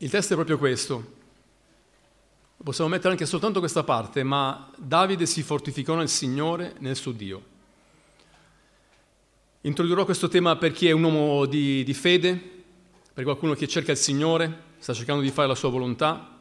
[0.00, 1.16] Il testo è proprio questo.
[2.62, 7.42] Possiamo mettere anche soltanto questa parte, ma Davide si fortificò nel Signore, nel suo Dio.
[9.62, 12.40] Introdurrò questo tema per chi è un uomo di, di fede,
[13.12, 16.36] per qualcuno che cerca il Signore, sta cercando di fare la sua volontà,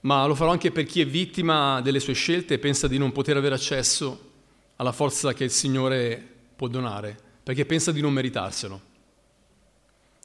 [0.00, 3.12] ma lo farò anche per chi è vittima delle sue scelte e pensa di non
[3.12, 4.32] poter avere accesso
[4.76, 6.26] alla forza che il Signore
[6.56, 8.92] può donare, perché pensa di non meritarselo.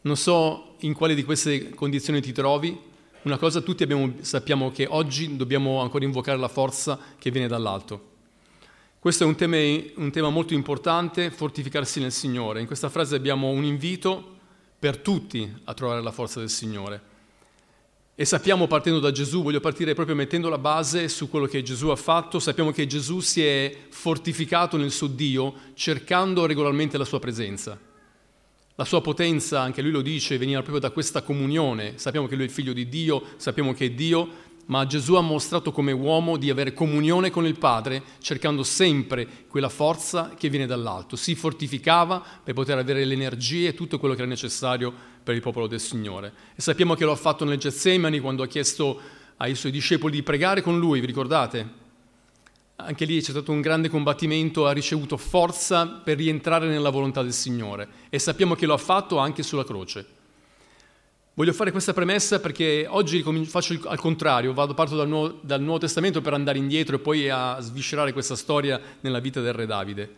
[0.01, 2.87] Non so in quale di queste condizioni ti trovi,
[3.23, 8.07] una cosa tutti abbiamo, sappiamo che oggi dobbiamo ancora invocare la forza che viene dall'alto.
[8.97, 12.61] Questo è un tema, un tema molto importante, fortificarsi nel Signore.
[12.61, 14.37] In questa frase abbiamo un invito
[14.79, 17.01] per tutti a trovare la forza del Signore.
[18.15, 21.89] E sappiamo partendo da Gesù, voglio partire proprio mettendo la base su quello che Gesù
[21.89, 27.19] ha fatto, sappiamo che Gesù si è fortificato nel suo Dio cercando regolarmente la sua
[27.19, 27.88] presenza.
[28.79, 31.97] La sua potenza, anche lui lo dice, veniva proprio da questa comunione.
[31.97, 34.29] Sappiamo che lui è il figlio di Dio, sappiamo che è Dio,
[34.67, 39.67] ma Gesù ha mostrato come uomo di avere comunione con il Padre, cercando sempre quella
[39.67, 41.17] forza che viene dall'alto.
[41.17, 45.41] Si fortificava per poter avere le energie e tutto quello che era necessario per il
[45.41, 46.31] popolo del Signore.
[46.55, 48.97] E sappiamo che lo ha fatto nel Getsemani quando ha chiesto
[49.35, 51.88] ai suoi discepoli di pregare con lui, vi ricordate?
[52.81, 57.33] Anche lì c'è stato un grande combattimento, ha ricevuto forza per rientrare nella volontà del
[57.33, 60.17] Signore e sappiamo che lo ha fatto anche sulla croce.
[61.33, 65.79] Voglio fare questa premessa perché oggi faccio al contrario, vado, parto dal Nuovo, dal Nuovo
[65.79, 70.13] Testamento per andare indietro e poi a sviscerare questa storia nella vita del re Davide.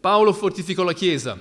[0.00, 1.40] Paolo fortificò la Chiesa.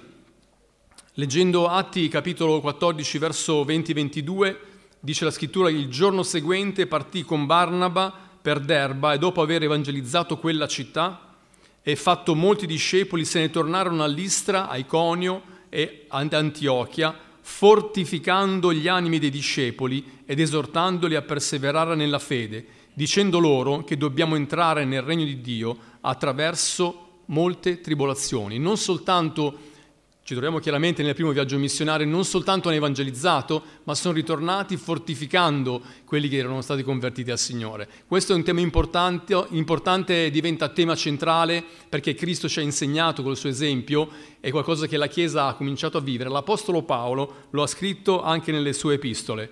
[1.14, 4.56] Leggendo Atti capitolo 14 verso 20-22
[5.00, 10.38] dice la scrittura il giorno seguente partì con Barnaba per Derba e dopo aver evangelizzato
[10.38, 11.36] quella città
[11.82, 18.72] e fatto molti discepoli se ne tornarono a Listra, a Iconio e ad Antiochia, fortificando
[18.72, 24.86] gli animi dei discepoli ed esortandoli a perseverare nella fede, dicendo loro che dobbiamo entrare
[24.86, 29.58] nel regno di Dio attraverso molte tribolazioni, non soltanto
[30.28, 35.82] ci troviamo chiaramente nel primo viaggio missionario, non soltanto hanno evangelizzato, ma sono ritornati fortificando
[36.04, 37.88] quelli che erano stati convertiti al Signore.
[38.06, 43.38] Questo è un tema importante, importante diventa tema centrale perché Cristo ci ha insegnato col
[43.38, 44.10] suo esempio,
[44.42, 46.30] è qualcosa che la Chiesa ha cominciato a vivere.
[46.30, 49.52] L'Apostolo Paolo lo ha scritto anche nelle sue epistole.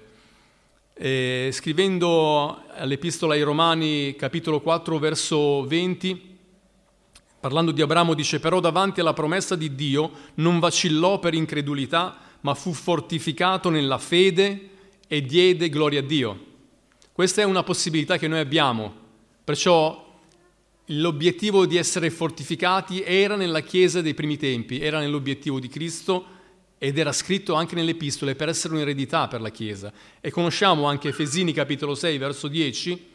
[0.93, 6.34] E scrivendo l'Epistola ai Romani, capitolo 4, verso 20,
[7.45, 12.55] Parlando di Abramo dice però davanti alla promessa di Dio non vacillò per incredulità, ma
[12.55, 14.69] fu fortificato nella fede
[15.07, 16.45] e diede gloria a Dio.
[17.11, 18.91] Questa è una possibilità che noi abbiamo,
[19.43, 20.19] perciò
[20.85, 26.25] l'obiettivo di essere fortificati era nella Chiesa dei primi tempi, era nell'obiettivo di Cristo
[26.79, 29.93] ed era scritto anche nelle epistole per essere un'eredità per la Chiesa.
[30.19, 33.13] E conosciamo anche Efesini capitolo 6 verso 10,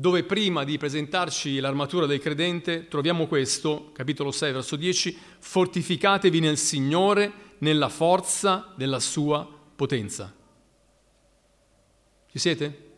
[0.00, 6.56] dove prima di presentarci l'armatura del credente troviamo questo, capitolo 6, verso 10, fortificatevi nel
[6.56, 9.46] Signore, nella forza della sua
[9.76, 10.34] potenza.
[12.30, 12.88] Ci siete?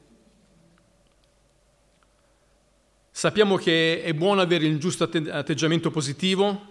[3.11, 6.71] Sappiamo che è buono avere il giusto atteggiamento positivo,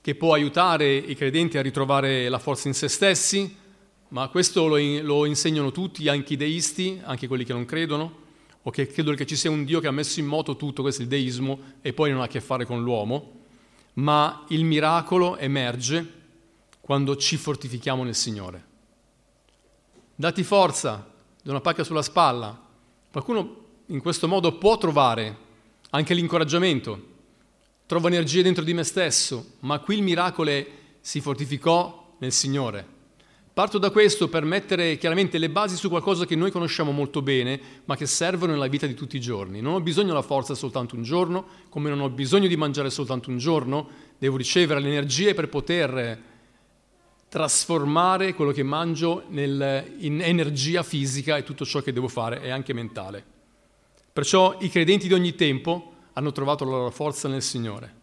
[0.00, 3.56] che può aiutare i credenti a ritrovare la forza in se stessi,
[4.10, 8.25] ma questo lo, lo insegnano tutti, anche i deisti, anche quelli che non credono
[8.66, 11.02] o che credono che ci sia un Dio che ha messo in moto tutto, questo
[11.02, 13.44] il deismo, e poi non ha a che fare con l'uomo,
[13.94, 16.14] ma il miracolo emerge
[16.80, 18.64] quando ci fortifichiamo nel Signore.
[20.16, 21.08] Dati forza,
[21.40, 22.60] do una pacca sulla spalla.
[23.12, 25.36] Qualcuno in questo modo può trovare
[25.90, 27.14] anche l'incoraggiamento,
[27.86, 30.66] trova energie dentro di me stesso, ma qui il miracolo è
[31.00, 32.94] si fortificò nel Signore.
[33.56, 37.58] Parto da questo per mettere chiaramente le basi su qualcosa che noi conosciamo molto bene,
[37.86, 39.62] ma che servono nella vita di tutti i giorni.
[39.62, 43.30] Non ho bisogno della forza soltanto un giorno, come non ho bisogno di mangiare soltanto
[43.30, 43.88] un giorno,
[44.18, 46.20] devo ricevere le energie per poter
[47.30, 52.50] trasformare quello che mangio nel, in energia fisica e tutto ciò che devo fare è
[52.50, 53.24] anche mentale.
[54.12, 57.94] Perciò i credenti di ogni tempo hanno trovato la loro forza nel Signore.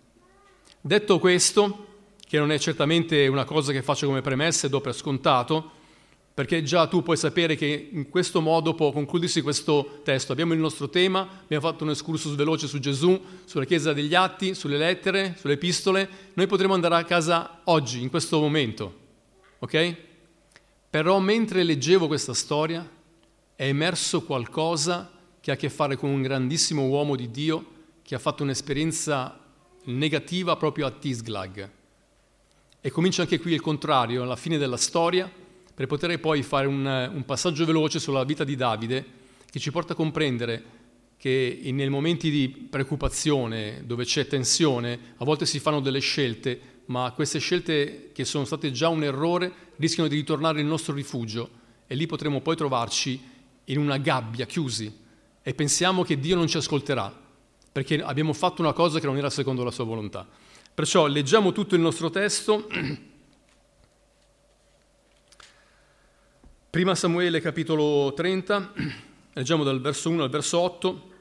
[0.82, 1.93] Detto questo,
[2.34, 5.70] che non è certamente una cosa che faccio come premessa e do per scontato,
[6.34, 10.32] perché già tu puoi sapere che in questo modo può concludersi questo testo.
[10.32, 14.56] Abbiamo il nostro tema, abbiamo fatto un excursus veloce su Gesù, sulla Chiesa degli Atti,
[14.56, 16.10] sulle lettere, sulle epistole.
[16.34, 18.96] Noi potremo andare a casa oggi, in questo momento,
[19.60, 19.96] ok?
[20.90, 22.84] Però mentre leggevo questa storia
[23.56, 27.66] è emerso qualcosa che ha a che fare con un grandissimo uomo di Dio
[28.02, 29.40] che ha fatto un'esperienza
[29.84, 31.82] negativa proprio a Tisglag.
[32.86, 35.32] E comincia anche qui il contrario, alla fine della storia,
[35.74, 39.06] per poter poi fare un, un passaggio veloce sulla vita di Davide
[39.50, 40.64] che ci porta a comprendere
[41.16, 47.14] che nei momenti di preoccupazione, dove c'è tensione, a volte si fanno delle scelte, ma
[47.16, 51.50] queste scelte che sono state già un errore rischiano di ritornare nel nostro rifugio
[51.88, 53.18] e lì potremo poi trovarci
[53.64, 54.94] in una gabbia, chiusi,
[55.42, 57.18] e pensiamo che Dio non ci ascolterà,
[57.72, 60.28] perché abbiamo fatto una cosa che non era secondo la sua volontà.
[60.74, 62.68] Perciò leggiamo tutto il nostro testo.
[66.72, 68.74] Prima Samuele capitolo 30,
[69.34, 71.12] leggiamo dal verso 1 al verso 8.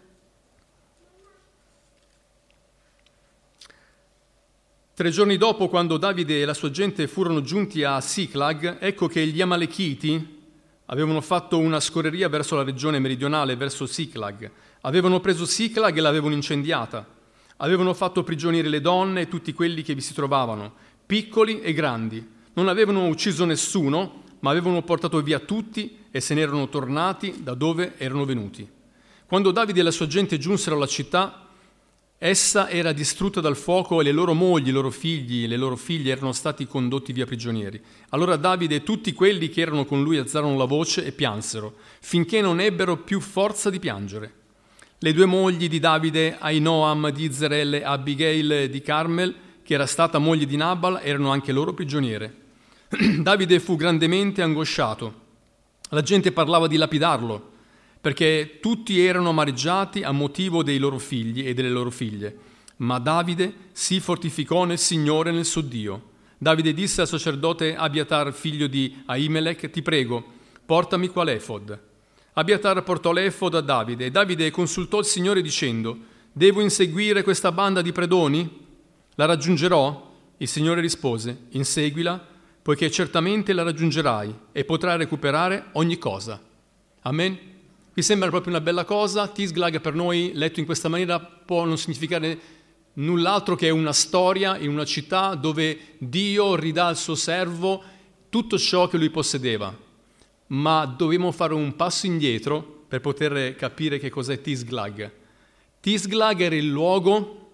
[4.95, 9.27] Tre giorni dopo, quando Davide e la sua gente furono giunti a Siclag, ecco che
[9.27, 10.41] gli Amalechiti
[10.87, 14.51] avevano fatto una scorreria verso la regione meridionale, verso Siclag.
[14.81, 17.12] Avevano preso Siclag e l'avevano incendiata.
[17.63, 20.73] Avevano fatto prigionieri le donne e tutti quelli che vi si trovavano,
[21.07, 22.27] piccoli e grandi.
[22.55, 27.55] Non avevano ucciso nessuno, ma avevano portato via tutti e se ne erano tornati da
[27.55, 28.69] dove erano venuti.
[29.27, 31.51] Quando Davide e la sua gente giunsero alla città,
[32.19, 35.77] essa era distrutta dal fuoco e le loro mogli, i loro figli e le loro
[35.77, 37.81] figlie erano stati condotti via prigionieri.
[38.09, 42.41] Allora Davide e tutti quelli che erano con lui alzarono la voce e piansero, finché
[42.41, 44.41] non ebbero più forza di piangere.
[45.05, 49.35] Le due mogli di Davide, Ainoam di Izraele e Abigail di Carmel,
[49.65, 52.33] che era stata moglie di Nabal, erano anche loro prigioniere.
[53.19, 55.15] Davide fu grandemente angosciato.
[55.89, 57.51] La gente parlava di lapidarlo,
[58.01, 62.37] perché tutti erano amareggiati a motivo dei loro figli e delle loro figlie.
[62.77, 66.11] Ma Davide si fortificò nel Signore e nel suo Dio.
[66.39, 70.25] Davide disse al sacerdote Abiatar, figlio di Ahimelech, ti prego,
[70.65, 71.91] portami qua l'efod.
[72.35, 75.99] Abiatar portò l'efod a Davide e Davide consultò il Signore dicendo,
[76.33, 78.67] devo inseguire questa banda di predoni?
[79.17, 80.11] La raggiungerò?
[80.39, 82.31] Il Signore rispose, inseguila
[82.63, 86.41] poiché certamente la raggiungerai e potrai recuperare ogni cosa.
[87.01, 87.39] Amen?
[87.93, 89.27] Vi sembra proprio una bella cosa?
[89.27, 92.39] Tisglag per noi, letto in questa maniera, può non significare
[92.95, 97.83] null'altro che una storia in una città dove Dio ridà al suo servo
[98.31, 99.77] tutto ciò che lui possedeva.
[100.53, 105.11] Ma dobbiamo fare un passo indietro per poter capire che cos'è Tisglag.
[105.81, 107.51] Tisglag era il luogo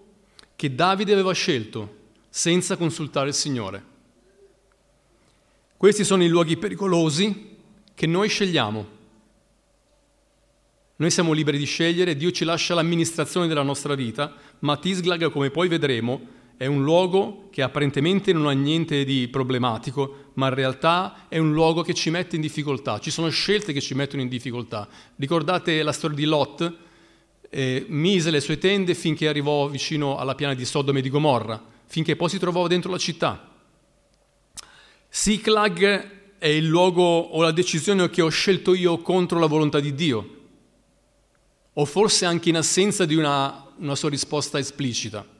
[0.55, 1.95] che Davide aveva scelto
[2.29, 3.83] senza consultare il Signore.
[5.77, 7.55] Questi sono i luoghi pericolosi
[7.95, 8.97] che noi scegliamo.
[10.97, 15.49] Noi siamo liberi di scegliere, Dio ci lascia l'amministrazione della nostra vita, ma Tisglag, come
[15.49, 16.19] poi vedremo,
[16.59, 21.53] è un luogo che apparentemente non ha niente di problematico, ma in realtà è un
[21.53, 22.99] luogo che ci mette in difficoltà.
[22.99, 24.85] Ci sono scelte che ci mettono in difficoltà.
[25.15, 26.73] Ricordate la storia di Lot?
[27.49, 31.63] Eh, mise le sue tende finché arrivò vicino alla piana di Sodome e di Gomorra,
[31.85, 33.55] finché poi si trovò dentro la città.
[35.07, 39.95] Siklag è il luogo o la decisione che ho scelto io contro la volontà di
[39.95, 40.29] Dio,
[41.71, 45.37] o forse anche in assenza di una, una sua risposta esplicita.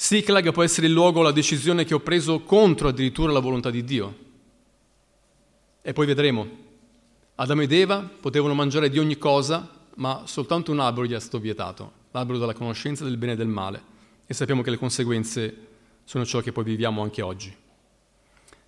[0.00, 3.82] Siklag può essere il luogo la decisione che ho preso contro addirittura la volontà di
[3.82, 4.16] Dio.
[5.82, 6.46] E poi vedremo.
[7.34, 11.40] Adamo ed Eva potevano mangiare di ogni cosa, ma soltanto un albero gli è stato
[11.40, 13.82] vietato, l'albero della conoscenza del bene e del male.
[14.24, 15.66] E sappiamo che le conseguenze
[16.04, 17.52] sono ciò che poi viviamo anche oggi.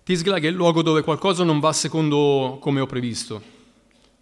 [0.03, 3.41] Tisglag è il luogo dove qualcosa non va secondo come ho previsto,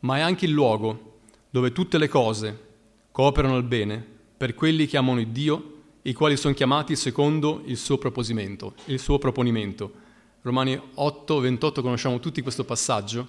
[0.02, 2.68] ma è anche il luogo dove tutte le cose
[3.12, 4.06] cooperano al bene
[4.38, 8.74] per quelli che amano Dio, i quali sono chiamati secondo il suo proponimento.
[8.86, 9.92] Il suo proponimento.
[10.42, 13.28] Romani 8, 28 conosciamo tutti questo passaggio.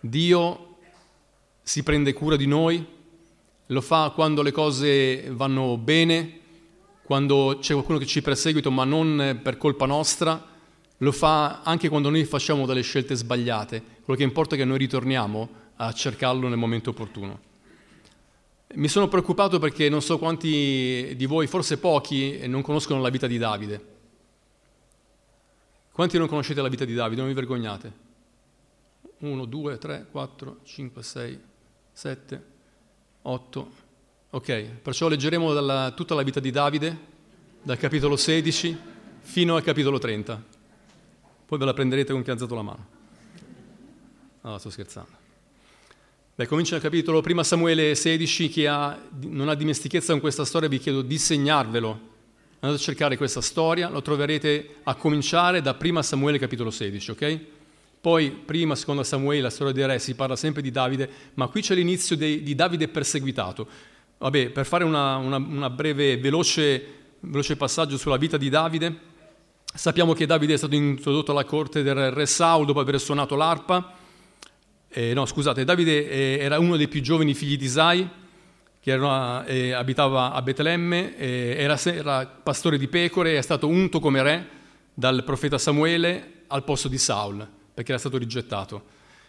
[0.00, 0.76] Dio
[1.62, 2.84] si prende cura di noi,
[3.66, 6.40] lo fa quando le cose vanno bene,
[7.04, 10.50] quando c'è qualcuno che ci perseguita ma non per colpa nostra,
[10.98, 13.82] lo fa anche quando noi facciamo delle scelte sbagliate.
[14.02, 17.50] Quello che importa è che noi ritorniamo a cercarlo nel momento opportuno.
[18.74, 23.26] Mi sono preoccupato perché non so quanti di voi, forse pochi, non conoscono la vita
[23.26, 23.90] di Davide.
[25.92, 27.20] Quanti non conoscete la vita di Davide?
[27.20, 27.92] Non vi vergognate.
[29.18, 31.40] 1, 2, 3, 4, 5, 6,
[31.92, 32.44] 7,
[33.22, 33.70] 8,
[34.34, 36.98] Ok, perciò leggeremo dalla, tutta la vita di Davide,
[37.60, 38.78] dal capitolo 16
[39.20, 40.42] fino al capitolo 30.
[41.44, 42.86] Poi ve la prenderete con chi ha alzato la mano.
[44.40, 45.21] No, sto scherzando.
[46.34, 50.66] Beh, comincia il capitolo prima Samuele 16, chi ha, non ha dimestichezza con questa storia
[50.66, 52.00] vi chiedo di segnarvelo.
[52.60, 57.40] Andate a cercare questa storia, lo troverete a cominciare da prima Samuele capitolo 16, ok?
[58.00, 61.60] Poi, prima, seconda Samuele, la storia dei re, si parla sempre di Davide, ma qui
[61.60, 63.68] c'è l'inizio dei, di Davide perseguitato.
[64.16, 66.82] Vabbè, per fare una, una, una breve, veloce,
[67.20, 69.10] veloce passaggio sulla vita di Davide,
[69.74, 74.00] Sappiamo che Davide è stato introdotto alla corte del re Saul dopo aver suonato l'arpa.
[74.94, 78.06] Eh, no, scusate, Davide eh, era uno dei più giovani figli di Isai,
[78.78, 84.22] che era, eh, abitava a Betlemme, era, era pastore di pecore, è stato unto come
[84.22, 84.48] re
[84.92, 88.82] dal profeta Samuele al posto di Saul, perché era stato rigettato.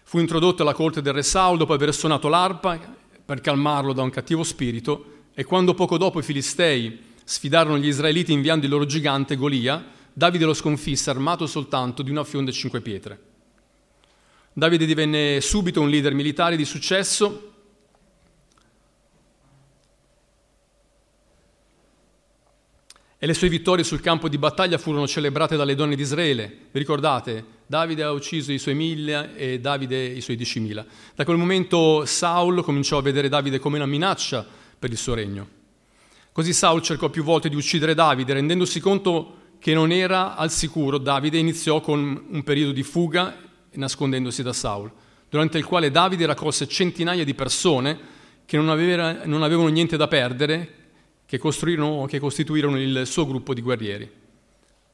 [0.03, 2.77] Fu introdotto alla corte del re Saul dopo aver suonato l'arpa
[3.23, 8.33] per calmarlo da un cattivo spirito e quando poco dopo i filistei sfidarono gli israeliti
[8.33, 12.81] inviando il loro gigante Golia, Davide lo sconfisse armato soltanto di una fionda e cinque
[12.81, 13.32] pietre.
[14.55, 17.49] Davide divenne subito un leader militare di successo.
[23.17, 26.67] E le sue vittorie sul campo di battaglia furono celebrate dalle donne di Israele.
[26.71, 27.61] Vi ricordate?
[27.65, 30.85] Davide ha ucciso i suoi mille e Davide i suoi diecimila.
[31.15, 34.45] Da quel momento Saul cominciò a vedere Davide come una minaccia
[34.77, 35.47] per il suo regno.
[36.31, 40.97] Così Saul cercò più volte di uccidere Davide, rendendosi conto che non era al sicuro,
[40.97, 43.42] Davide iniziò con un periodo di fuga
[43.75, 44.91] nascondendosi da Saul,
[45.29, 48.11] durante il quale Davide raccolse centinaia di persone
[48.45, 50.81] che non, aveva, non avevano niente da perdere,
[51.25, 54.11] che, che costituirono il suo gruppo di guerrieri.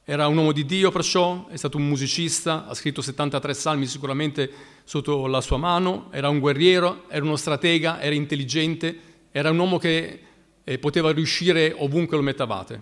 [0.05, 4.49] Era un uomo di Dio perciò, è stato un musicista, ha scritto 73 salmi sicuramente
[4.83, 8.99] sotto la sua mano, era un guerriero, era uno stratega, era intelligente,
[9.31, 10.21] era un uomo che
[10.63, 12.81] eh, poteva riuscire ovunque lo mettavate.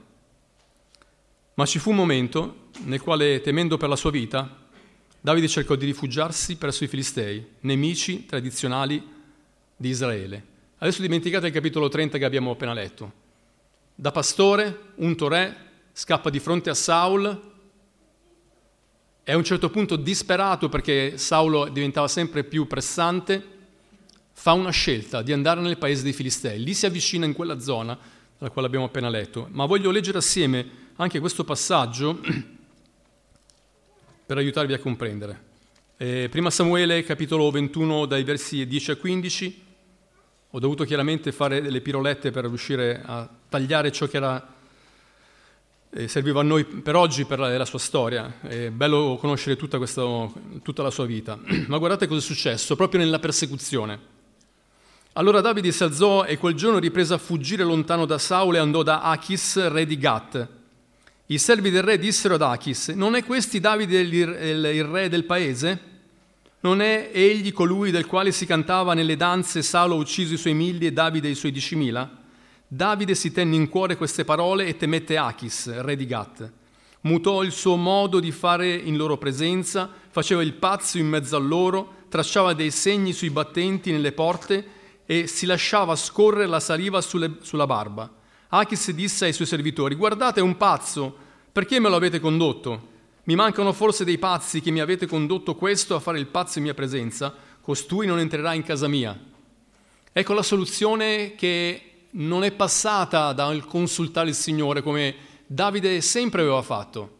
[1.56, 4.67] Ma ci fu un momento nel quale, temendo per la sua vita,
[5.28, 9.06] Davide cercò di rifugiarsi presso i Filistei, nemici tradizionali
[9.76, 10.42] di Israele.
[10.78, 13.12] Adesso dimenticate il capitolo 30 che abbiamo appena letto.
[13.94, 15.56] Da pastore, unto re,
[15.92, 17.42] scappa di fronte a Saul
[19.22, 23.44] e a un certo punto disperato perché Saulo diventava sempre più pressante,
[24.32, 26.64] fa una scelta di andare nel paese dei Filistei.
[26.64, 28.00] Lì si avvicina in quella zona
[28.38, 29.50] dalla quale abbiamo appena letto.
[29.52, 30.66] Ma voglio leggere assieme
[30.96, 32.22] anche questo passaggio
[34.28, 35.42] per aiutarvi a comprendere.
[35.96, 39.64] Eh, prima Samuele, capitolo 21, dai versi 10 a 15.
[40.50, 44.54] Ho dovuto chiaramente fare delle pirolette per riuscire a tagliare ciò che era,
[45.92, 48.42] eh, serviva a noi per oggi, per la, la sua storia.
[48.42, 50.04] È bello conoscere tutta, questa,
[50.62, 51.40] tutta la sua vita.
[51.68, 54.16] Ma guardate cosa è successo proprio nella persecuzione.
[55.14, 58.84] Allora Davide si alzò e quel giorno riprese a fuggire lontano da Saul e andò
[58.84, 60.57] da Achis, re di Gat
[61.30, 65.26] i servi del re dissero ad Achis, non è questi Davide il, il, re del
[65.26, 65.96] paese?
[66.62, 70.54] Non è egli colui del quale si cantava nelle danze Saulo ha ucciso i suoi
[70.54, 72.10] migli e Davide i suoi diecimila?
[72.66, 76.50] Davide si tenne in cuore queste parole e temette Achis, re di Gat.
[77.02, 81.40] Mutò il suo modo di fare in loro presenza, faceva il pazzo in mezzo a
[81.40, 84.66] loro, tracciava dei segni sui battenti nelle porte
[85.06, 88.17] e si lasciava scorrere la saliva sulle, sulla barba.
[88.50, 91.16] Achis disse ai suoi servitori, guardate un pazzo,
[91.52, 92.96] perché me lo avete condotto?
[93.24, 96.64] Mi mancano forse dei pazzi che mi avete condotto questo a fare il pazzo in
[96.64, 97.34] mia presenza?
[97.60, 99.20] Costui non entrerà in casa mia.
[100.14, 106.62] Ecco la soluzione che non è passata dal consultare il Signore come Davide sempre aveva
[106.62, 107.16] fatto.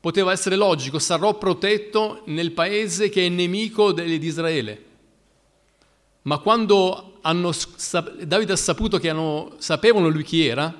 [0.00, 4.84] Poteva essere logico, sarò protetto nel paese che è nemico di Israele.
[6.22, 7.52] Ma quando hanno,
[8.24, 10.72] Davide ha saputo che hanno, sapevano lui chi era,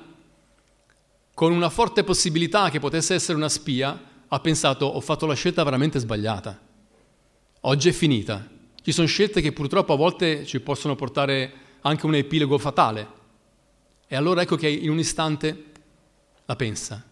[1.33, 5.63] con una forte possibilità che potesse essere una spia, ha pensato ho fatto la scelta
[5.63, 6.59] veramente sbagliata.
[7.61, 8.47] Oggi è finita.
[8.81, 13.21] Ci sono scelte che purtroppo a volte ci possono portare anche un epilogo fatale.
[14.07, 15.71] E allora ecco che in un istante
[16.45, 17.03] la pensa.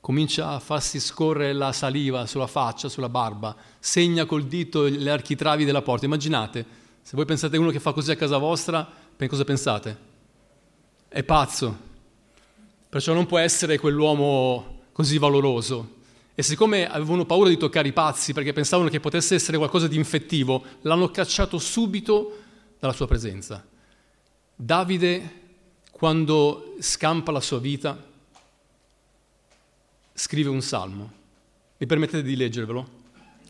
[0.00, 5.64] Comincia a farsi scorrere la saliva sulla faccia, sulla barba, segna col dito le architravi
[5.64, 6.06] della porta.
[6.06, 6.64] Immaginate,
[7.10, 8.88] se voi pensate a uno che fa così a casa vostra,
[9.26, 9.98] cosa pensate?
[11.08, 11.76] È pazzo.
[12.88, 15.96] Perciò non può essere quell'uomo così valoroso.
[16.36, 19.96] E siccome avevano paura di toccare i pazzi perché pensavano che potesse essere qualcosa di
[19.96, 22.42] infettivo, l'hanno cacciato subito
[22.78, 23.66] dalla sua presenza.
[24.54, 25.32] Davide,
[25.90, 28.00] quando scampa la sua vita,
[30.12, 31.12] scrive un salmo.
[31.76, 32.88] Mi permettete di leggervelo?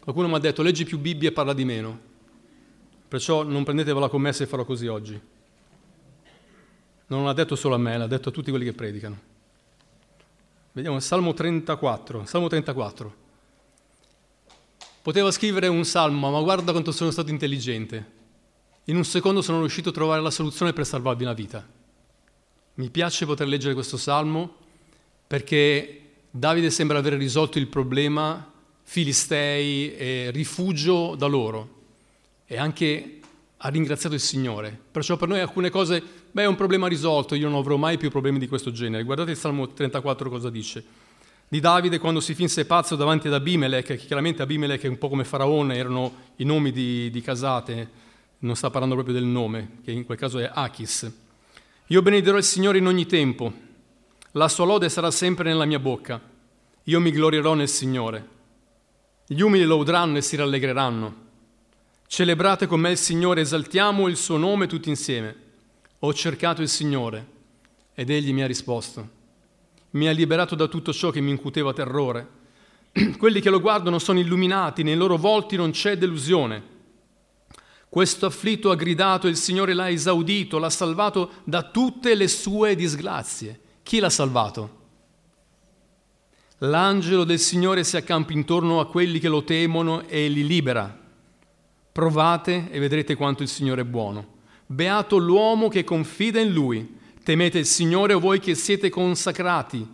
[0.00, 2.08] Qualcuno mi ha detto leggi più Bibbia e parla di meno.
[3.10, 5.20] Perciò non prendetevela con me se farò così oggi.
[7.08, 9.18] Non l'ha detto solo a me, l'ha detto a tutti quelli che predicano.
[10.70, 12.24] Vediamo Salmo 34.
[12.24, 13.14] Salmo 34.
[15.02, 18.12] Poteva scrivere un salmo, ma guarda quanto sono stato intelligente.
[18.84, 21.68] In un secondo sono riuscito a trovare la soluzione per salvarvi la vita.
[22.74, 24.54] Mi piace poter leggere questo salmo
[25.26, 28.52] perché Davide sembra aver risolto il problema
[28.84, 31.78] filistei e rifugio da loro
[32.52, 33.20] e anche
[33.58, 34.76] ha ringraziato il Signore.
[34.90, 36.02] Perciò per noi alcune cose,
[36.32, 39.04] beh, è un problema risolto, io non avrò mai più problemi di questo genere.
[39.04, 40.82] Guardate il Salmo 34 cosa dice.
[41.46, 45.22] di Davide quando si finse pazzo davanti ad Abimelech, chiaramente Abimelech è un po' come
[45.22, 47.88] Faraone, erano i nomi di, di casate,
[48.40, 51.08] non sta parlando proprio del nome, che in quel caso è Achis.
[51.86, 53.52] Io benederò il Signore in ogni tempo,
[54.32, 56.20] la sua lode sarà sempre nella mia bocca,
[56.82, 58.28] io mi glorierò nel Signore.
[59.24, 61.28] Gli umili lo udranno e si rallegreranno.
[62.12, 65.36] Celebrate con me il Signore, esaltiamo il suo nome tutti insieme.
[66.00, 67.24] Ho cercato il Signore
[67.94, 69.18] ed egli mi ha risposto
[69.90, 72.38] mi ha liberato da tutto ciò che mi incuteva terrore.
[73.16, 76.78] Quelli che lo guardano sono illuminati, nei loro volti non c'è delusione.
[77.88, 82.76] Questo afflitto ha gridato e il Signore l'ha esaudito, l'ha salvato da tutte le sue
[82.76, 83.60] disgrazie.
[83.82, 84.78] Chi l'ha salvato?
[86.58, 90.99] L'angelo del Signore si accampa intorno a quelli che lo temono e li libera.
[92.00, 94.26] Provate e vedrete quanto il Signore è buono.
[94.64, 96.96] Beato l'uomo che confida in lui.
[97.22, 99.86] Temete il Signore voi che siete consacrati,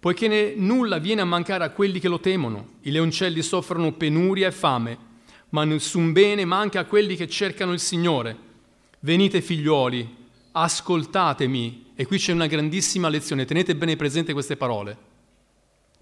[0.00, 2.70] poiché nulla viene a mancare a quelli che lo temono.
[2.80, 4.98] I leoncelli soffrono penuria e fame,
[5.50, 8.36] ma nessun bene manca a quelli che cercano il Signore.
[8.98, 10.16] Venite figliuoli,
[10.50, 11.92] ascoltatemi.
[11.94, 14.96] E qui c'è una grandissima lezione, tenete bene presente queste parole,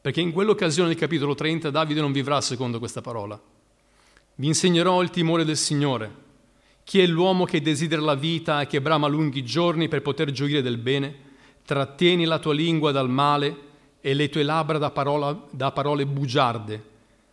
[0.01, 3.39] perché in quell'occasione del capitolo 30 Davide non vivrà secondo questa parola.
[4.41, 6.15] Vi insegnerò il timore del Signore
[6.83, 10.63] chi è l'uomo che desidera la vita e che brama lunghi giorni per poter gioire
[10.63, 11.15] del bene?
[11.63, 13.57] Trattieni la tua lingua dal male
[14.01, 16.85] e le tue labbra da, parola, da parole bugiarde.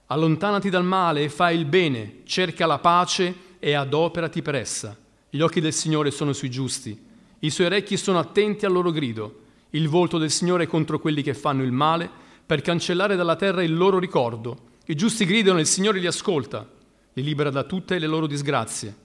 [0.08, 4.94] Allontanati dal male e fai il bene, cerca la pace e adoperati per essa.
[5.30, 7.02] Gli occhi del Signore sono sui giusti,
[7.40, 9.44] i suoi orecchi sono attenti al loro grido.
[9.70, 12.10] Il volto del Signore è contro quelli che fanno il male,
[12.46, 14.58] per cancellare dalla terra il loro ricordo.
[14.88, 16.76] I giusti gridano e il Signore li ascolta,
[17.18, 18.96] li libera da tutte le loro disgrazie.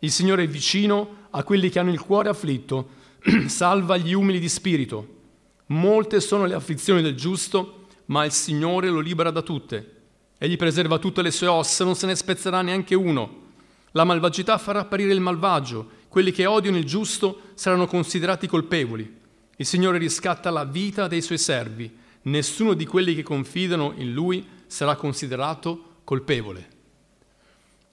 [0.00, 2.88] Il Signore è vicino a quelli che hanno il cuore afflitto,
[3.46, 5.18] salva gli umili di spirito.
[5.66, 9.98] Molte sono le afflizioni del giusto, ma il Signore lo libera da tutte.
[10.36, 13.48] Egli preserva tutte le sue ossa, non se ne spezzerà neanche uno.
[13.92, 19.18] La malvagità farà apparire il malvagio, quelli che odiano il giusto saranno considerati colpevoli.
[19.56, 21.88] Il Signore riscatta la vita dei suoi servi,
[22.22, 26.78] nessuno di quelli che confidano in Lui sarà considerato colpevole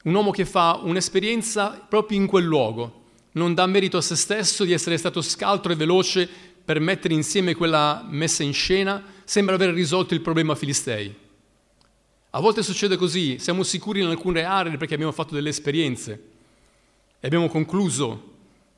[0.07, 4.63] un uomo che fa un'esperienza proprio in quel luogo, non dà merito a se stesso
[4.63, 6.27] di essere stato scaltro e veloce
[6.63, 11.13] per mettere insieme quella messa in scena, sembra aver risolto il problema filistei.
[12.31, 16.23] A volte succede così, siamo sicuri in alcune aree perché abbiamo fatto delle esperienze
[17.19, 18.35] e abbiamo concluso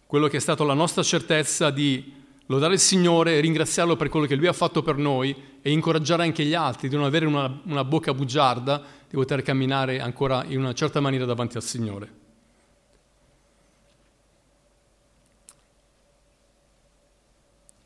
[0.07, 4.35] quello che è stata la nostra certezza di lodare il Signore, ringraziarlo per quello che
[4.35, 7.83] Lui ha fatto per noi e incoraggiare anche gli altri di non avere una, una
[7.83, 12.17] bocca bugiarda, di poter camminare ancora in una certa maniera davanti al Signore.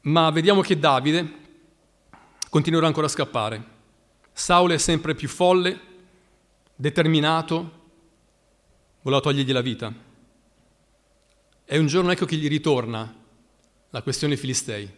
[0.02, 1.32] Ma vediamo che Davide
[2.50, 3.72] continuerà ancora a scappare.
[4.34, 5.80] Saul è sempre più folle,
[6.76, 7.82] determinato,
[9.02, 9.94] voleva togliergli la vita.
[11.64, 13.16] E un giorno ecco che gli ritorna
[13.92, 14.92] la questione filistei.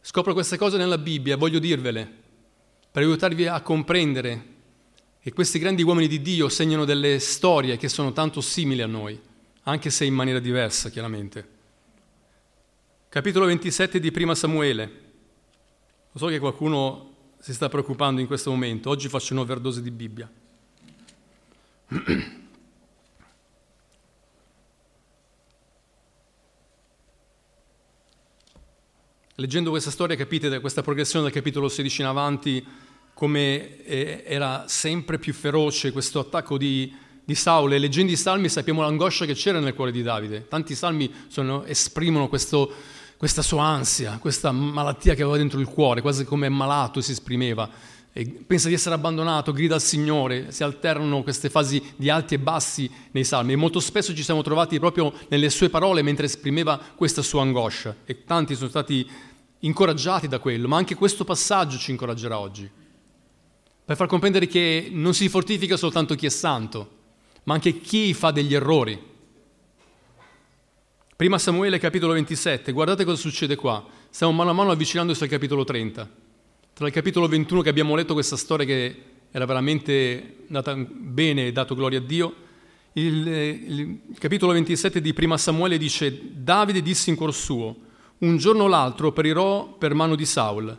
[0.00, 2.22] Scopro queste cose nella Bibbia voglio dirvele
[2.96, 4.54] per aiutarvi a comprendere
[5.20, 9.20] che questi grandi uomini di Dio segnano delle storie che sono tanto simili a noi,
[9.64, 11.46] anche se in maniera diversa, chiaramente.
[13.10, 15.02] Capitolo 27 di Prima Samuele.
[16.10, 20.30] Lo so che qualcuno si sta preoccupando in questo momento, oggi faccio un'overdose di Bibbia.
[29.34, 32.66] Leggendo questa storia capite da questa progressione dal capitolo 16 in avanti
[33.16, 38.50] come eh, era sempre più feroce questo attacco di, di Saul e leggendo i salmi
[38.50, 40.46] sappiamo l'angoscia che c'era nel cuore di Davide.
[40.48, 42.70] Tanti salmi sono, esprimono questo,
[43.16, 47.70] questa sua ansia, questa malattia che aveva dentro il cuore, quasi come malato si esprimeva.
[48.12, 52.38] E pensa di essere abbandonato, grida al Signore, si alternano queste fasi di alti e
[52.38, 56.78] bassi nei salmi e molto spesso ci siamo trovati proprio nelle sue parole mentre esprimeva
[56.94, 59.08] questa sua angoscia e tanti sono stati
[59.60, 62.84] incoraggiati da quello, ma anche questo passaggio ci incoraggerà oggi,
[63.86, 66.90] per far comprendere che non si fortifica soltanto chi è santo,
[67.44, 69.00] ma anche chi fa degli errori.
[71.14, 75.62] Prima Samuele capitolo 27, guardate cosa succede qua, stiamo mano a mano avvicinandosi al capitolo
[75.62, 76.10] 30.
[76.72, 81.52] Tra il capitolo 21 che abbiamo letto questa storia che era veramente andata bene e
[81.52, 82.34] dato gloria a Dio,
[82.94, 87.76] il, il capitolo 27 di Prima Samuele dice Davide disse in cuor suo,
[88.18, 90.76] un giorno o l'altro perirò per mano di Saul.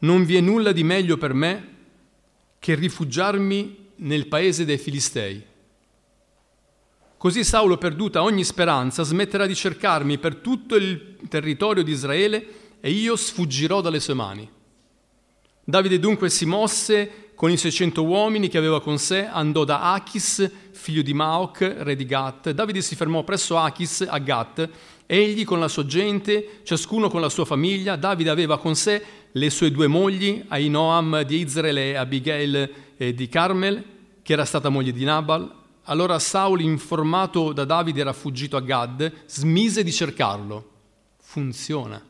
[0.00, 1.71] Non vi è nulla di meglio per me
[2.62, 5.44] che rifugiarmi nel paese dei Filistei.
[7.16, 12.46] Così Saulo, perduta ogni speranza, smetterà di cercarmi per tutto il territorio di Israele
[12.78, 14.48] e io sfuggirò dalle sue mani.
[15.64, 20.48] Davide dunque si mosse con i 600 uomini che aveva con sé, andò da Achis,
[20.70, 22.52] figlio di Maoc, re di Gat.
[22.52, 24.68] Davide si fermò presso Achis a Gat,
[25.12, 27.96] egli con la sua gente, ciascuno con la sua famiglia.
[27.96, 33.84] Davide aveva con sé le sue due mogli, Ainoam di Israele e Abigail di Carmel,
[34.22, 35.60] che era stata moglie di Nabal.
[35.84, 40.70] Allora Saul, informato da Davide, era fuggito a Gad, smise di cercarlo.
[41.20, 42.02] Funziona.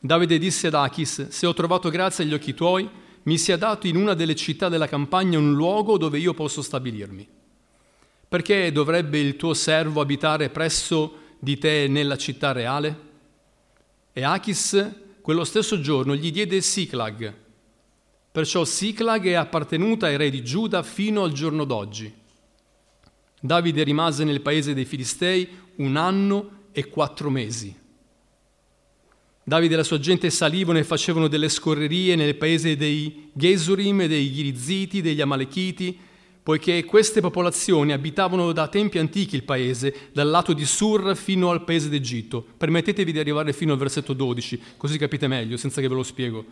[0.00, 2.86] Davide disse ad Achis, se ho trovato grazia agli occhi tuoi,
[3.22, 7.26] mi sia dato in una delle città della campagna un luogo dove io posso stabilirmi.
[8.28, 13.06] Perché dovrebbe il tuo servo abitare presso di te nella città reale?
[14.12, 17.46] E Achis quello stesso giorno gli diede Siclag,
[18.30, 22.12] Perciò Siclag è appartenuta ai re di Giuda fino al giorno d'oggi.
[23.40, 27.74] Davide rimase nel paese dei Filistei un anno e quattro mesi.
[29.42, 34.32] Davide e la sua gente salivano e facevano delle scorrerie nel paese dei Gesurim, dei
[34.32, 35.98] Giriziti, degli Amalechiti,
[36.42, 41.64] poiché queste popolazioni abitavano da tempi antichi il paese, dal lato di Sur fino al
[41.64, 42.44] paese d'Egitto.
[42.56, 46.44] Permettetevi di arrivare fino al versetto 12, così capite meglio, senza che ve lo spiego.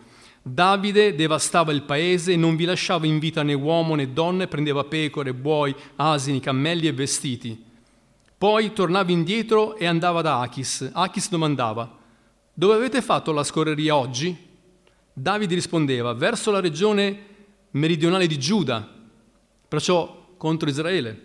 [0.42, 4.84] Davide devastava il paese e non vi lasciava in vita né uomo né donne, prendeva
[4.84, 7.64] pecore, buoi, asini, cammelli e vestiti.
[8.38, 10.90] Poi tornava indietro e andava da Achis.
[10.92, 11.98] Achis domandava,
[12.52, 14.36] dove avete fatto la scorreria oggi?
[15.12, 17.18] Davide rispondeva, verso la regione
[17.70, 18.95] meridionale di Giuda,
[19.68, 21.22] perciò contro Israele,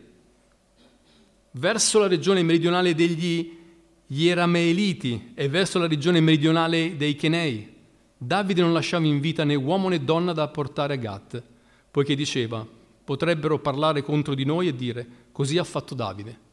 [1.51, 3.59] verso la regione meridionale degli
[4.07, 7.73] Ierameeliti e verso la regione meridionale dei Chenei.
[8.17, 11.41] Davide non lasciava in vita né uomo né donna da portare a Gat,
[11.89, 12.67] poiché diceva,
[13.03, 16.49] potrebbero parlare contro di noi e dire, così ha fatto Davide.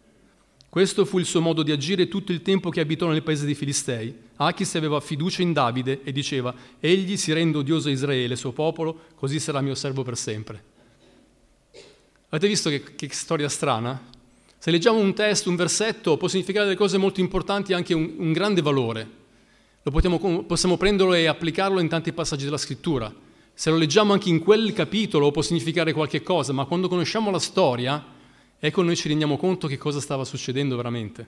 [0.68, 3.54] Questo fu il suo modo di agire tutto il tempo che abitò nel paese dei
[3.54, 4.14] Filistei.
[4.36, 9.06] Achis aveva fiducia in Davide e diceva, egli si rende odioso a Israele, suo popolo,
[9.14, 10.76] così sarà mio servo per sempre.
[12.30, 13.98] Avete visto che, che storia strana?
[14.58, 18.16] Se leggiamo un testo, un versetto, può significare delle cose molto importanti e anche un,
[18.18, 19.16] un grande valore.
[19.82, 23.10] Possiamo, possiamo prenderlo e applicarlo in tanti passaggi della scrittura.
[23.54, 27.38] Se lo leggiamo anche in quel capitolo può significare qualche cosa, ma quando conosciamo la
[27.38, 28.04] storia,
[28.58, 31.26] ecco noi ci rendiamo conto che cosa stava succedendo veramente.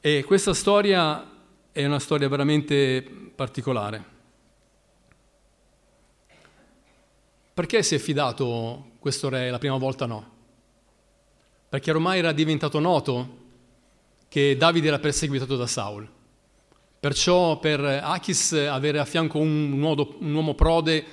[0.00, 1.30] E questa storia
[1.70, 3.02] è una storia veramente
[3.34, 4.11] particolare.
[7.54, 10.30] Perché si è fidato questo re la prima volta no?
[11.68, 13.40] Perché ormai era diventato noto
[14.28, 16.08] che Davide era perseguitato da Saul.
[16.98, 21.04] Perciò per Achis avere a fianco un uomo, un uomo prode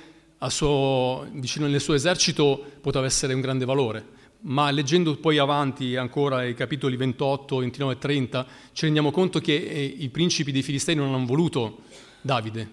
[0.48, 4.18] suo, vicino nel suo esercito poteva essere un grande valore.
[4.42, 9.54] Ma leggendo poi avanti ancora i capitoli 28, 29 e 30, ci rendiamo conto che
[9.56, 11.80] eh, i principi dei Filistei non hanno voluto
[12.22, 12.70] Davide.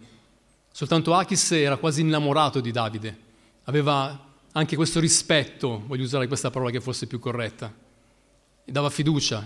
[0.71, 3.25] Soltanto Achis era quasi innamorato di Davide.
[3.67, 7.73] Aveva anche questo rispetto, voglio usare questa parola che fosse più corretta.
[8.63, 9.45] E dava fiducia,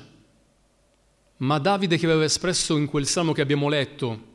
[1.38, 4.30] ma Davide che aveva espresso in quel salmo che abbiamo letto,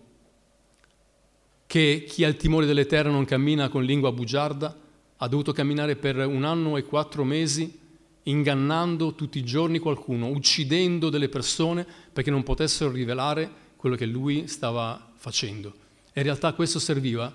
[1.67, 4.77] che chi ha il timore dell'Eterno non cammina con lingua bugiarda,
[5.17, 7.85] ha dovuto camminare per un anno e quattro mesi
[8.25, 14.49] ingannando tutti i giorni qualcuno, uccidendo delle persone perché non potessero rivelare quello che lui
[14.49, 15.73] stava facendo.
[16.13, 17.33] E in realtà questo serviva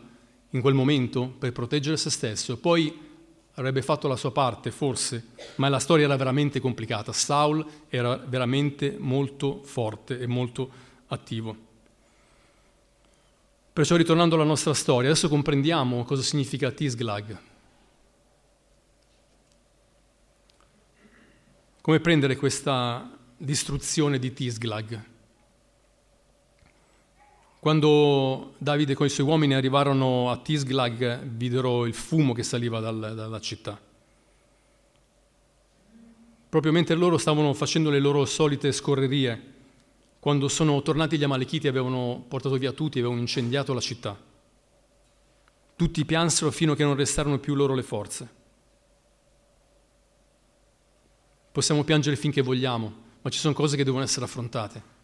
[0.51, 2.57] in quel momento per proteggere se stesso.
[2.57, 3.09] Poi
[3.55, 7.11] avrebbe fatto la sua parte, forse, ma la storia era veramente complicata.
[7.11, 10.69] Saul era veramente molto forte e molto
[11.07, 11.69] attivo.
[13.73, 17.37] Perciò ritornando alla nostra storia, adesso comprendiamo cosa significa Tisglag.
[21.79, 25.10] Come prendere questa distruzione di Tisglag?
[27.61, 33.13] Quando Davide con i suoi uomini arrivarono a Tisglag, videro il fumo che saliva dal,
[33.13, 33.79] dalla città.
[36.49, 39.53] Proprio mentre loro stavano facendo le loro solite scorrerie,
[40.19, 44.17] quando sono tornati gli Amalechiti avevano portato via tutti, avevano incendiato la città.
[45.75, 48.29] Tutti piansero fino a che non restarono più loro le forze.
[51.51, 55.00] Possiamo piangere finché vogliamo, ma ci sono cose che devono essere affrontate.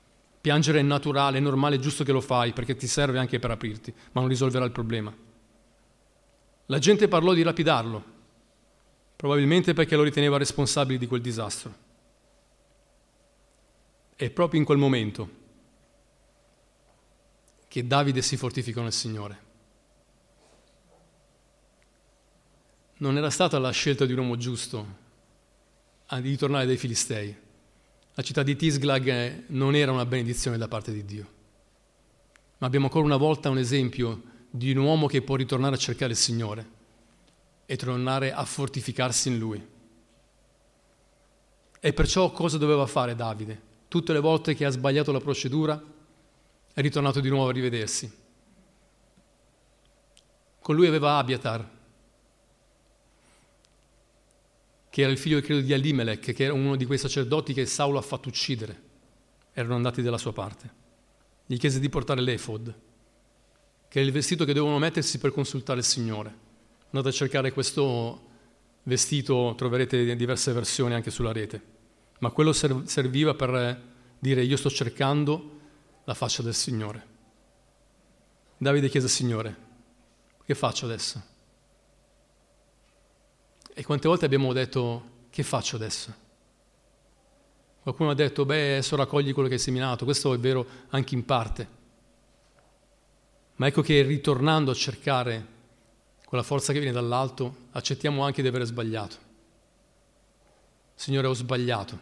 [0.47, 3.51] Piangere è naturale, è normale, è giusto che lo fai perché ti serve anche per
[3.51, 5.13] aprirti, ma non risolverà il problema.
[6.67, 8.03] La gente parlò di lapidarlo,
[9.17, 11.75] probabilmente perché lo riteneva responsabile di quel disastro.
[14.15, 15.29] È proprio in quel momento
[17.67, 19.39] che Davide si fortificò nel Signore.
[22.99, 24.95] Non era stata la scelta di un uomo giusto
[26.09, 27.45] di ritornare dai Filistei
[28.17, 31.27] la città di Tisglag non era una benedizione da parte di Dio.
[32.57, 36.13] Ma abbiamo ancora una volta un esempio di un uomo che può ritornare a cercare
[36.13, 36.69] il Signore
[37.67, 39.63] e tornare a fortificarsi in Lui.
[41.79, 43.61] E perciò cosa doveva fare Davide?
[43.87, 45.79] Tutte le volte che ha sbagliato la procedura
[46.73, 48.11] è ritornato di nuovo a rivedersi.
[50.59, 51.69] Con lui aveva Abiatar,
[54.97, 57.99] che era il figlio credo di Elimelech, che era uno di quei sacerdoti che Saulo
[57.99, 58.81] ha fatto uccidere.
[59.53, 60.73] Erano andati dalla sua parte.
[61.45, 62.73] Gli chiese di portare l'efod,
[63.89, 66.35] che è il vestito che dovevano mettersi per consultare il Signore.
[66.85, 68.27] Andate a cercare questo
[68.81, 71.61] vestito, troverete diverse versioni anche sulla rete,
[72.17, 73.79] ma quello serviva per
[74.17, 75.59] dire io sto cercando
[76.05, 77.05] la faccia del Signore.
[78.57, 79.57] Davide chiese al Signore,
[80.43, 81.35] che faccio adesso?
[83.79, 86.11] E quante volte abbiamo detto, che faccio adesso?
[87.83, 91.23] Qualcuno ha detto, beh, adesso raccogli quello che hai seminato, questo è vero anche in
[91.23, 91.67] parte.
[93.57, 95.45] Ma ecco che ritornando a cercare
[96.25, 99.15] quella forza che viene dall'alto, accettiamo anche di aver sbagliato.
[100.95, 101.99] Signore, ho sbagliato.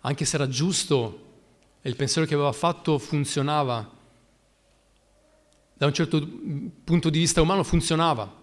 [0.00, 1.24] Anche se era giusto
[1.80, 3.90] e il pensiero che aveva fatto funzionava,
[5.72, 6.20] da un certo
[6.84, 8.37] punto di vista umano funzionava,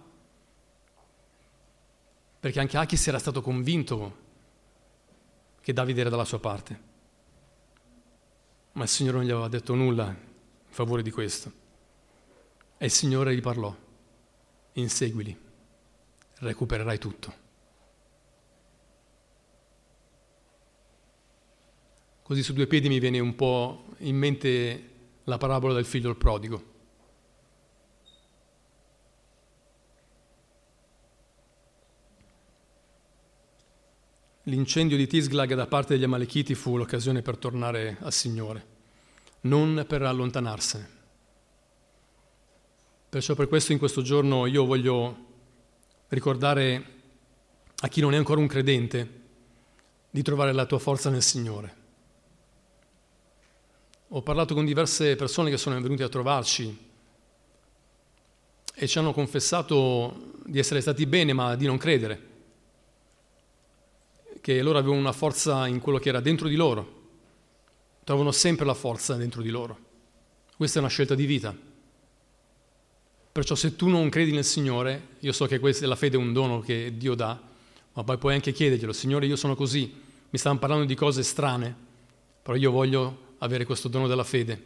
[2.46, 4.18] perché anche Achis era stato convinto
[5.62, 6.80] che Davide era dalla sua parte.
[8.74, 10.16] Ma il Signore non gli aveva detto nulla in
[10.72, 11.52] favore di questo.
[12.78, 13.76] E il Signore gli parlò,
[14.74, 15.36] inseguili,
[16.36, 17.34] recupererai tutto.
[22.22, 24.90] Così su due piedi mi viene un po' in mente
[25.24, 26.74] la parabola del figlio del prodigo.
[34.48, 38.66] L'incendio di Tisglag da parte degli Amalechiti fu l'occasione per tornare al Signore,
[39.42, 40.90] non per allontanarsene.
[43.10, 45.26] Perciò per questo in questo giorno io voglio
[46.10, 46.86] ricordare
[47.76, 49.22] a chi non è ancora un credente
[50.12, 51.76] di trovare la tua forza nel Signore.
[54.10, 56.88] Ho parlato con diverse persone che sono venute a trovarci
[58.76, 62.34] e ci hanno confessato di essere stati bene ma di non credere
[64.46, 67.02] che loro avevano una forza in quello che era dentro di loro,
[68.04, 69.76] trovano sempre la forza dentro di loro.
[70.56, 71.58] Questa è una scelta di vita.
[73.32, 76.32] Perciò se tu non credi nel Signore, io so che questa, la fede è un
[76.32, 77.42] dono che Dio dà,
[77.94, 79.92] ma poi puoi anche chiederglielo, Signore io sono così,
[80.30, 81.76] mi stanno parlando di cose strane,
[82.44, 84.64] però io voglio avere questo dono della fede,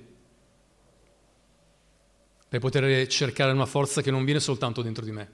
[2.49, 5.31] per poter cercare una forza che non viene soltanto dentro di me,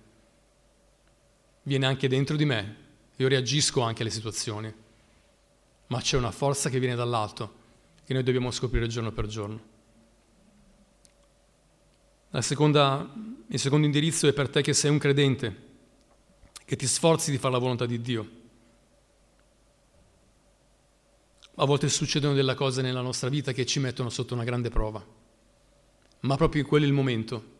[1.64, 2.84] viene anche dentro di me
[3.18, 4.74] io reagisco anche alle situazioni,
[5.88, 7.64] ma c'è una forza che viene dall'alto
[8.06, 9.74] che noi dobbiamo scoprire giorno per giorno.
[12.40, 13.14] Seconda,
[13.48, 15.64] il secondo indirizzo è per te che sei un credente,
[16.66, 18.30] che ti sforzi di fare la volontà di Dio.
[21.56, 25.04] A volte succedono delle cose nella nostra vita che ci mettono sotto una grande prova,
[26.22, 27.54] ma proprio quello è il momento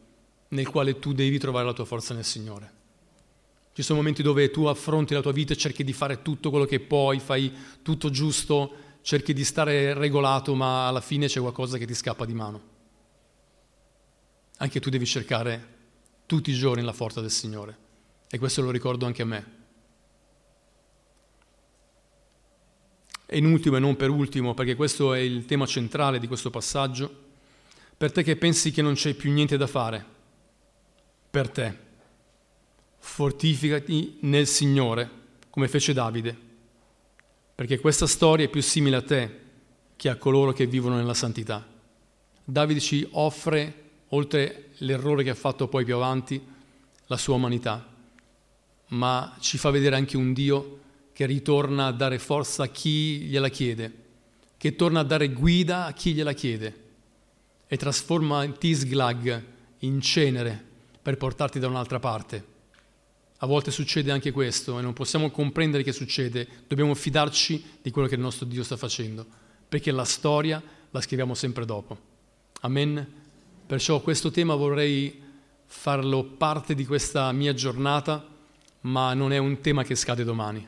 [0.50, 2.84] nel quale tu devi trovare la tua forza nel Signore.
[3.76, 6.64] Ci sono momenti dove tu affronti la tua vita e cerchi di fare tutto quello
[6.64, 11.86] che puoi, fai tutto giusto, cerchi di stare regolato, ma alla fine c'è qualcosa che
[11.86, 12.62] ti scappa di mano.
[14.60, 15.74] Anche tu devi cercare
[16.26, 17.78] tutti i giorni la forza del Signore.
[18.30, 19.46] E questo lo ricordo anche a me.
[23.26, 26.50] E in ultimo e non per ultimo, perché questo è il tema centrale di questo
[26.50, 27.24] passaggio,
[27.98, 30.06] per te che pensi che non c'è più niente da fare,
[31.30, 31.84] per te
[33.06, 35.10] fortificati nel Signore,
[35.52, 36.36] come fece Davide,
[37.54, 39.40] perché questa storia è più simile a te
[39.96, 41.66] che a coloro che vivono nella santità.
[42.44, 46.44] Davide ci offre, oltre l'errore che ha fatto poi più avanti,
[47.06, 47.88] la sua umanità,
[48.88, 50.80] ma ci fa vedere anche un Dio
[51.14, 54.04] che ritorna a dare forza a chi gliela chiede,
[54.58, 56.84] che torna a dare guida a chi gliela chiede
[57.68, 59.44] e trasforma Tisglag
[59.80, 60.62] in cenere
[61.02, 62.54] per portarti da un'altra parte.
[63.40, 68.08] A volte succede anche questo e non possiamo comprendere che succede, dobbiamo fidarci di quello
[68.08, 69.26] che il nostro Dio sta facendo,
[69.68, 71.98] perché la storia la scriviamo sempre dopo.
[72.62, 73.06] Amen.
[73.66, 75.22] Perciò questo tema vorrei
[75.66, 78.26] farlo parte di questa mia giornata,
[78.82, 80.66] ma non è un tema che scade domani.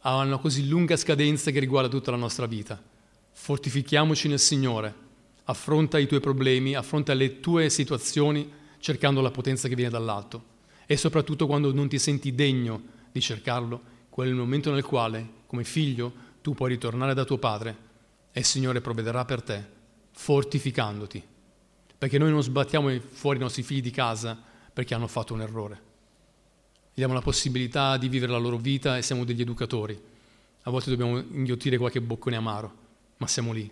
[0.00, 2.82] Ha una così lunga scadenza che riguarda tutta la nostra vita.
[3.30, 4.92] Fortifichiamoci nel Signore,
[5.44, 8.50] affronta i tuoi problemi, affronta le tue situazioni
[8.80, 10.52] cercando la potenza che viene dall'alto
[10.86, 16.12] e soprattutto quando non ti senti degno di cercarlo, quel momento nel quale, come figlio,
[16.42, 17.76] tu puoi ritornare da tuo padre
[18.32, 19.72] e il Signore provvederà per te
[20.12, 21.22] fortificandoti,
[21.98, 24.40] perché noi non sbattiamo fuori i nostri figli di casa
[24.72, 25.82] perché hanno fatto un errore.
[26.90, 30.00] Gli diamo la possibilità di vivere la loro vita e siamo degli educatori.
[30.66, 32.74] A volte dobbiamo inghiottire qualche boccone amaro,
[33.16, 33.68] ma siamo lì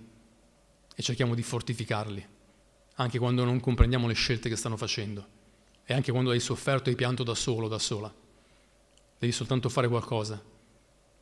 [0.94, 2.26] e cerchiamo di fortificarli,
[2.94, 5.40] anche quando non comprendiamo le scelte che stanno facendo
[5.84, 8.12] e anche quando hai sofferto e pianto da solo, da sola.
[9.18, 10.42] Devi soltanto fare qualcosa.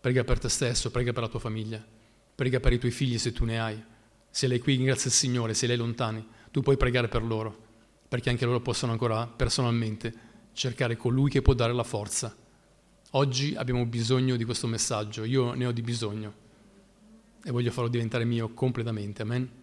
[0.01, 1.85] Prega per te stesso, prega per la tua famiglia,
[2.35, 3.85] prega per i tuoi figli se tu ne hai.
[4.31, 7.57] Se lei qui, ringrazia il Signore, se lei è lontani, tu puoi pregare per loro,
[8.09, 12.35] perché anche loro possono ancora personalmente cercare colui che può dare la forza.
[13.11, 16.35] Oggi abbiamo bisogno di questo messaggio, io ne ho di bisogno
[17.43, 19.23] e voglio farlo diventare mio completamente.
[19.23, 19.60] Amen.